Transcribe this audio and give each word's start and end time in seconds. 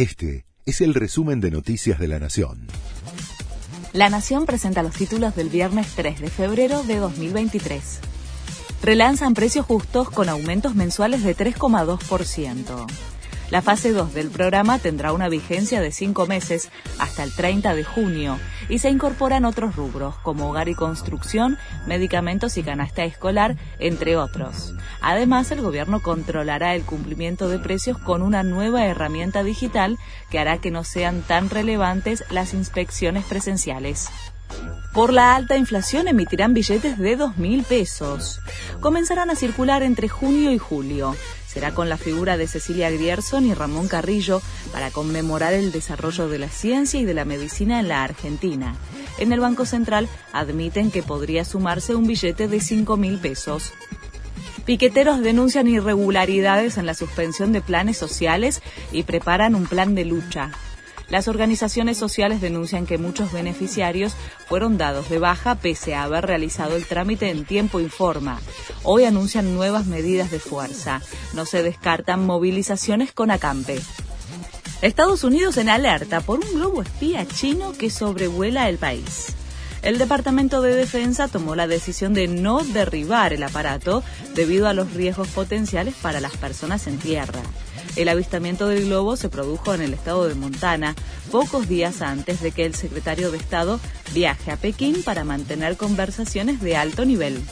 Este 0.00 0.46
es 0.64 0.80
el 0.80 0.94
resumen 0.94 1.42
de 1.42 1.50
Noticias 1.50 1.98
de 1.98 2.08
la 2.08 2.18
Nación. 2.18 2.68
La 3.92 4.08
Nación 4.08 4.46
presenta 4.46 4.82
los 4.82 4.94
títulos 4.94 5.36
del 5.36 5.50
viernes 5.50 5.88
3 5.94 6.20
de 6.20 6.30
febrero 6.30 6.82
de 6.84 6.96
2023. 6.96 8.00
Relanzan 8.82 9.34
precios 9.34 9.66
justos 9.66 10.08
con 10.08 10.30
aumentos 10.30 10.74
mensuales 10.74 11.22
de 11.22 11.36
3,2%. 11.36 12.86
La 13.50 13.62
fase 13.62 13.92
2 13.92 14.14
del 14.14 14.30
programa 14.30 14.78
tendrá 14.78 15.12
una 15.12 15.28
vigencia 15.28 15.80
de 15.80 15.90
cinco 15.90 16.26
meses 16.26 16.70
hasta 17.00 17.24
el 17.24 17.34
30 17.34 17.74
de 17.74 17.82
junio 17.82 18.38
y 18.68 18.78
se 18.78 18.90
incorporan 18.90 19.44
otros 19.44 19.74
rubros 19.74 20.14
como 20.18 20.48
hogar 20.48 20.68
y 20.68 20.76
construcción, 20.76 21.58
medicamentos 21.84 22.56
y 22.58 22.62
canasta 22.62 23.02
escolar, 23.02 23.56
entre 23.80 24.16
otros. 24.16 24.72
Además, 25.00 25.50
el 25.50 25.62
gobierno 25.62 26.00
controlará 26.00 26.76
el 26.76 26.84
cumplimiento 26.84 27.48
de 27.48 27.58
precios 27.58 27.98
con 27.98 28.22
una 28.22 28.44
nueva 28.44 28.86
herramienta 28.86 29.42
digital 29.42 29.98
que 30.30 30.38
hará 30.38 30.58
que 30.58 30.70
no 30.70 30.84
sean 30.84 31.22
tan 31.22 31.50
relevantes 31.50 32.22
las 32.30 32.54
inspecciones 32.54 33.24
presenciales. 33.24 34.10
Por 34.92 35.12
la 35.12 35.36
alta 35.36 35.56
inflación 35.56 36.08
emitirán 36.08 36.52
billetes 36.52 36.98
de 36.98 37.16
2.000 37.16 37.64
pesos. 37.64 38.40
Comenzarán 38.80 39.30
a 39.30 39.36
circular 39.36 39.84
entre 39.84 40.08
junio 40.08 40.50
y 40.50 40.58
julio. 40.58 41.14
Será 41.46 41.72
con 41.72 41.88
la 41.88 41.96
figura 41.96 42.36
de 42.36 42.48
Cecilia 42.48 42.90
Grierson 42.90 43.46
y 43.46 43.54
Ramón 43.54 43.86
Carrillo 43.86 44.42
para 44.72 44.90
conmemorar 44.90 45.52
el 45.52 45.70
desarrollo 45.70 46.28
de 46.28 46.40
la 46.40 46.48
ciencia 46.48 46.98
y 46.98 47.04
de 47.04 47.14
la 47.14 47.24
medicina 47.24 47.78
en 47.78 47.86
la 47.86 48.02
Argentina. 48.02 48.74
En 49.18 49.32
el 49.32 49.38
Banco 49.38 49.64
Central 49.64 50.08
admiten 50.32 50.90
que 50.90 51.04
podría 51.04 51.44
sumarse 51.44 51.94
un 51.94 52.08
billete 52.08 52.48
de 52.48 52.58
5.000 52.58 53.20
pesos. 53.20 53.72
Piqueteros 54.64 55.20
denuncian 55.20 55.68
irregularidades 55.68 56.78
en 56.78 56.86
la 56.86 56.94
suspensión 56.94 57.52
de 57.52 57.60
planes 57.60 57.96
sociales 57.96 58.60
y 58.90 59.04
preparan 59.04 59.54
un 59.54 59.66
plan 59.66 59.94
de 59.94 60.04
lucha. 60.04 60.50
Las 61.10 61.26
organizaciones 61.26 61.98
sociales 61.98 62.40
denuncian 62.40 62.86
que 62.86 62.96
muchos 62.96 63.32
beneficiarios 63.32 64.12
fueron 64.48 64.78
dados 64.78 65.10
de 65.10 65.18
baja 65.18 65.56
pese 65.56 65.94
a 65.94 66.04
haber 66.04 66.24
realizado 66.24 66.76
el 66.76 66.86
trámite 66.86 67.30
en 67.30 67.44
tiempo 67.44 67.80
y 67.80 67.88
forma. 67.88 68.40
Hoy 68.84 69.04
anuncian 69.04 69.54
nuevas 69.54 69.86
medidas 69.86 70.30
de 70.30 70.38
fuerza. 70.38 71.02
No 71.34 71.46
se 71.46 71.64
descartan 71.64 72.24
movilizaciones 72.24 73.12
con 73.12 73.32
acampe. 73.32 73.80
Estados 74.82 75.24
Unidos 75.24 75.56
en 75.56 75.68
alerta 75.68 76.20
por 76.20 76.38
un 76.38 76.54
globo 76.54 76.80
espía 76.80 77.26
chino 77.26 77.72
que 77.72 77.90
sobrevuela 77.90 78.68
el 78.68 78.78
país. 78.78 79.34
El 79.82 79.98
Departamento 79.98 80.62
de 80.62 80.74
Defensa 80.74 81.26
tomó 81.26 81.56
la 81.56 81.66
decisión 81.66 82.14
de 82.14 82.28
no 82.28 82.62
derribar 82.62 83.32
el 83.32 83.42
aparato 83.42 84.04
debido 84.34 84.68
a 84.68 84.74
los 84.74 84.92
riesgos 84.92 85.28
potenciales 85.28 85.94
para 86.00 86.20
las 86.20 86.36
personas 86.36 86.86
en 86.86 86.98
tierra. 86.98 87.40
El 87.96 88.08
avistamiento 88.08 88.66
del 88.68 88.86
globo 88.86 89.16
se 89.16 89.28
produjo 89.28 89.74
en 89.74 89.82
el 89.82 89.94
estado 89.94 90.28
de 90.28 90.34
Montana 90.34 90.94
pocos 91.30 91.68
días 91.68 92.02
antes 92.02 92.40
de 92.40 92.52
que 92.52 92.64
el 92.64 92.74
secretario 92.74 93.30
de 93.30 93.38
Estado 93.38 93.80
viaje 94.12 94.50
a 94.50 94.56
Pekín 94.56 95.02
para 95.02 95.24
mantener 95.24 95.76
conversaciones 95.76 96.60
de 96.60 96.76
alto 96.76 97.04
nivel. 97.04 97.42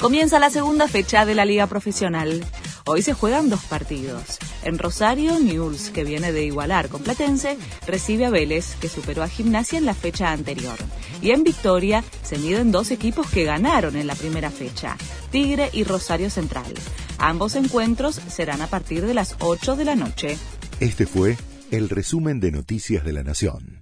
Comienza 0.00 0.38
la 0.38 0.50
segunda 0.50 0.88
fecha 0.88 1.24
de 1.24 1.34
la 1.34 1.44
Liga 1.44 1.66
Profesional. 1.66 2.44
Hoy 2.86 3.02
se 3.02 3.14
juegan 3.14 3.48
dos 3.48 3.62
partidos. 3.62 4.38
En 4.64 4.78
Rosario, 4.78 5.38
Newell's, 5.38 5.90
que 5.90 6.02
viene 6.02 6.32
de 6.32 6.44
igualar 6.44 6.88
con 6.88 7.02
Platense, 7.02 7.56
recibe 7.86 8.26
a 8.26 8.30
Vélez, 8.30 8.74
que 8.80 8.88
superó 8.88 9.22
a 9.22 9.28
Gimnasia 9.28 9.78
en 9.78 9.86
la 9.86 9.94
fecha 9.94 10.32
anterior. 10.32 10.76
Y 11.20 11.30
en 11.30 11.44
Victoria 11.44 12.02
se 12.24 12.38
miden 12.38 12.72
dos 12.72 12.90
equipos 12.90 13.28
que 13.28 13.44
ganaron 13.44 13.96
en 13.96 14.08
la 14.08 14.16
primera 14.16 14.50
fecha, 14.50 14.96
Tigre 15.30 15.70
y 15.72 15.84
Rosario 15.84 16.30
Central. 16.30 16.74
Ambos 17.22 17.54
encuentros 17.54 18.16
serán 18.16 18.62
a 18.62 18.66
partir 18.66 19.06
de 19.06 19.14
las 19.14 19.36
8 19.38 19.76
de 19.76 19.84
la 19.84 19.94
noche. 19.94 20.36
Este 20.80 21.06
fue 21.06 21.36
el 21.70 21.88
resumen 21.88 22.40
de 22.40 22.50
Noticias 22.50 23.04
de 23.04 23.12
la 23.12 23.22
Nación. 23.22 23.81